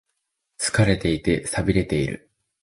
[0.57, 2.31] 疲れていて、寂れている。